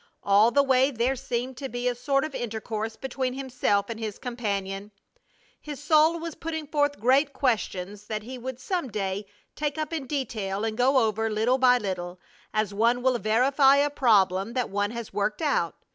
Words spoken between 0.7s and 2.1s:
there seemed to be a